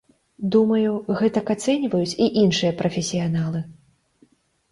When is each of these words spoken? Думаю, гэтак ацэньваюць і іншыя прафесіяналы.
Думаю, 0.53 0.93
гэтак 1.19 1.51
ацэньваюць 1.55 2.17
і 2.27 2.29
іншыя 2.43 2.71
прафесіяналы. 2.81 3.61